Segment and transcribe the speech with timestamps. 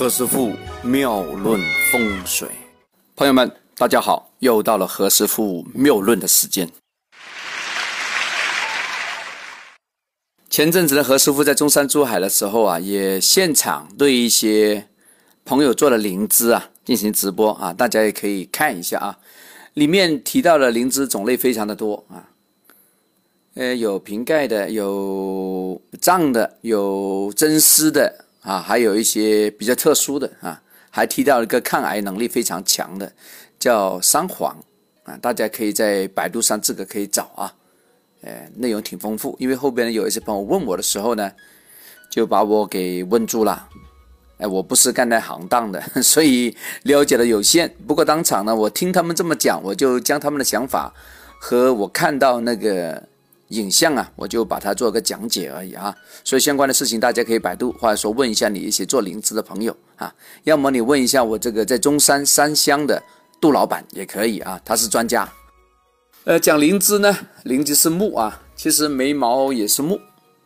[0.00, 1.60] 何师傅妙论
[1.92, 2.48] 风水，
[3.14, 6.66] 朋友们，大家好，又到了何师傅妙论的时间。
[10.48, 14.88] 前阵子的何师傅在中山珠海的时候啊，也现场对一些
[15.44, 19.18] 朋友做了灵芝啊进行直播啊，大家也可以看一下啊，
[19.74, 22.30] 里面提到的灵芝种类非常的多啊，
[23.52, 28.24] 呃，有瓶盖的，有胀的，有真丝的。
[28.40, 33.12] 啊，还有一些比较特殊的啊，还提到一个抗癌能力非常强的，
[33.58, 34.56] 叫三黄
[35.04, 37.52] 啊，大家可以在百度上这个可以找啊，
[38.22, 39.36] 呃，内容挺丰富。
[39.38, 41.30] 因为后边有一些朋友问我的时候呢，
[42.10, 43.68] 就把我给问住了。
[44.38, 47.70] 哎，我不是干那行当的， 所以了解的有限。
[47.86, 50.94] 不过当场呢，我听他们这么讲，我就将他们的想法
[51.38, 53.02] 和我看到那个。
[53.50, 60.12] 影像啊，我就把它做个讲解而已啊，所以相关的事情大家可以百度，或者说问一下你一些做灵芝的朋友啊，
[60.44, 63.02] 要么你问一下我这个在中山三乡的
[63.40, 65.28] 杜老板也可以啊，他是专家。
[66.24, 70.00] 呃，讲灵芝呢，灵芝是木啊，其实眉毛也是木。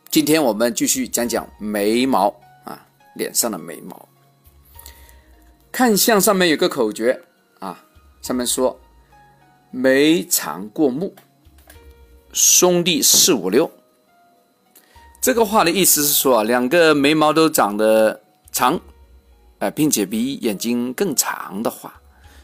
[0.09, 2.33] 今天我们继续讲讲眉毛
[2.63, 4.07] 啊，脸上的眉毛。
[5.71, 7.21] 看相上面有个口诀
[7.59, 7.83] 啊，
[8.21, 8.79] 上面说
[9.69, 11.13] 眉长过目。
[12.35, 13.71] 兄弟四五六，
[15.21, 18.77] 这个话的意思是说啊，两个眉毛都长得长，
[19.59, 21.97] 呃，并且比眼睛更长的话，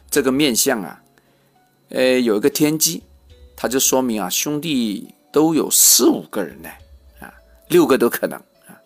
[0.10, 1.04] 这个面相啊，
[1.90, 3.04] 呃，有一个天机，
[3.54, 6.70] 它就说明啊，兄弟都有四五个人呢，
[7.20, 7.34] 啊，
[7.68, 8.80] 六个都可能啊。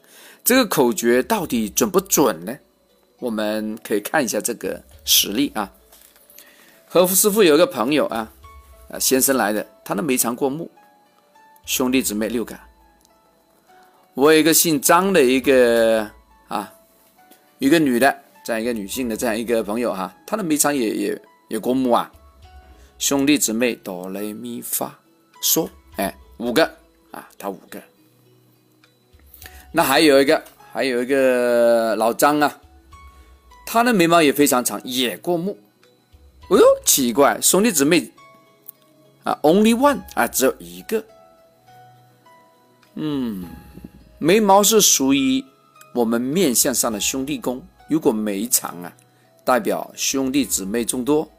[0.43, 2.57] 这个口诀到底准不准呢？
[3.19, 5.71] 我们可以看一下这个实例啊。
[6.87, 8.27] 和夫师傅有一个朋友啊，
[8.89, 10.67] 啊，先生来的，他的眉长过目。
[11.65, 12.55] 兄弟姊妹六个，
[14.13, 16.07] 我有一个姓张的一个
[16.47, 16.71] 啊，
[17.57, 22.11] 一个女的，这样一个女性的这样一个朋友哈，她的眉长也也也过目啊。
[22.99, 24.95] 兄弟姊妹哆来咪发
[25.41, 26.63] 嗦，哎，五个
[27.09, 27.81] 啊，他五个。
[29.71, 32.61] 那还有一个，还有一个老张啊，
[33.65, 35.57] 他的眉毛也非常长，也过目。
[36.47, 38.11] 哦呦，奇怪，兄弟姊妹
[39.23, 41.03] 啊，only one 啊，只有一个。
[42.95, 43.45] 嗯，
[44.17, 45.43] 眉毛是属于
[45.93, 47.61] 我们面相上的兄弟宫。
[47.87, 48.91] 如果眉长啊，
[49.43, 51.29] 代表兄弟姊妹众多。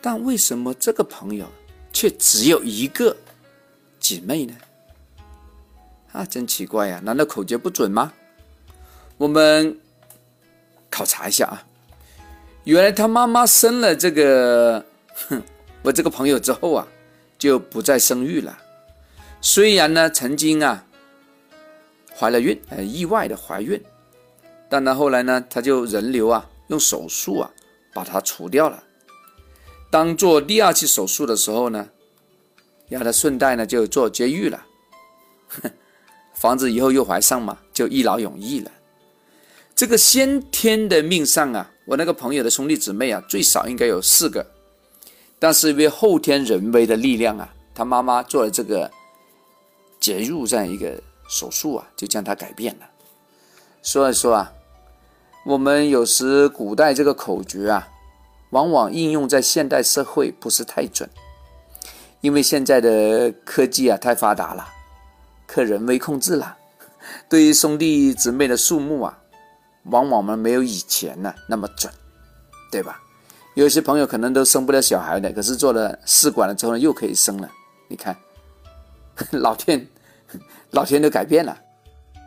[0.00, 1.46] 但为什么这个朋友
[1.92, 3.16] 却只有一个
[4.00, 4.54] 姐妹呢？
[6.10, 7.00] 啊，真奇怪呀！
[7.04, 8.12] 难道口诀不准吗？
[9.16, 9.78] 我们
[10.90, 11.62] 考察一下啊。
[12.64, 14.84] 原来他妈妈生了这个，
[15.28, 15.42] 哼，
[15.82, 16.88] 我这个朋友之后啊，
[17.38, 18.58] 就不再生育了。
[19.44, 20.86] 虽然呢，曾经啊
[22.16, 23.82] 怀了孕，呃，意外的怀孕，
[24.68, 27.50] 但呢后来呢，他就人流啊，用手术啊
[27.92, 28.80] 把它除掉了。
[29.90, 31.88] 当做第二次手术的时候呢，
[32.88, 34.64] 让他顺带呢就做绝育了，
[36.34, 38.70] 防止以后又怀上嘛，就一劳永逸了。
[39.74, 44.46] 这个先天的命上啊，我那个朋友的兄弟姊妹啊，最少应该有四个，
[45.40, 48.88] 但是因为后天人为的力量啊，他妈妈做了这个。
[50.02, 52.86] 介入这样一个手术啊，就将它改变了。
[53.80, 54.52] 所以说啊，
[55.46, 57.88] 我们有时古代这个口诀啊，
[58.50, 61.08] 往往应用在现代社会不是太准，
[62.20, 64.66] 因为现在的科技啊太发达了，
[65.46, 66.58] 可人为控制了。
[67.30, 69.16] 对于兄弟姊妹的数目啊，
[69.84, 71.92] 往往呢没有以前呢那么准，
[72.72, 73.00] 对吧？
[73.54, 77.50] 有些朋友可能都生不了小孩的，可是做了试管了之后呢，又可以生了。
[77.88, 78.16] 你看，
[79.32, 79.86] 老天。
[80.70, 81.54] 老天都改变了，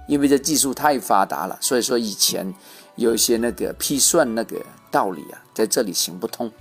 [0.07, 2.53] 因为这技术太发达了，所以说以前
[2.96, 6.51] 有一些那个批算那个道理啊，在这里行不通，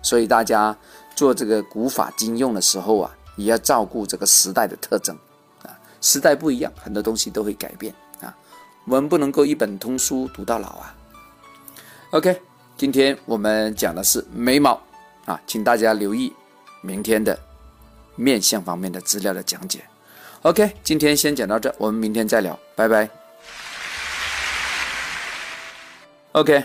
[0.00, 0.78] 所以大家
[1.16, 5.18] 做这个古法今用的时候啊，也要照顾这个时代的特征
[5.64, 8.32] 啊，时代不一样，很多东西都会改变啊，
[8.86, 10.94] 我们不能够一本通书读到老啊。
[12.10, 12.40] OK，
[12.76, 14.80] 今天我们讲的是眉毛
[15.24, 16.32] 啊，请大家留意
[16.80, 17.36] 明天的
[18.16, 19.80] 面相方面的资料的讲解。
[20.42, 23.08] OK，今天先讲到这，我们明天再聊，拜拜。
[26.32, 26.64] OK，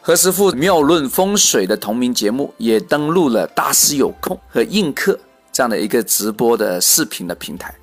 [0.00, 5.18] 何师傅妙论风水的同名节目也登录了大师有空和映客
[5.50, 7.74] 这样的一个直播的视频的平台，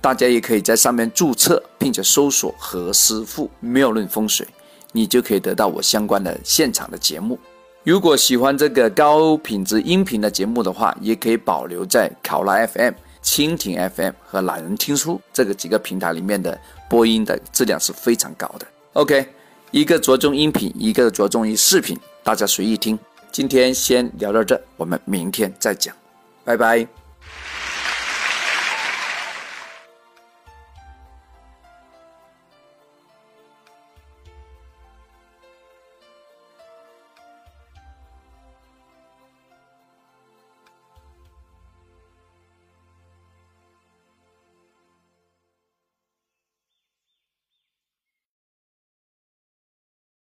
[0.00, 4.46] 大家也可以在上面注册，并且搜索何师傅妙论风水，
[4.92, 7.38] 你就可以得到我相关的现场的节目。
[7.86, 12.94] 如果喜欢这个高品质音频的节目的话，也可以保留在考拉 FM。
[13.22, 16.58] 蜻蜓 FM 和懒人听书这个几个平台里面的
[16.90, 18.66] 播音的质量是非常高的。
[18.94, 19.24] OK，
[19.70, 22.98] 一个着重音频，一个着重于视频，大家随意听。
[23.30, 25.94] 今天先聊到这，我们明天再讲，
[26.42, 27.05] 拜拜。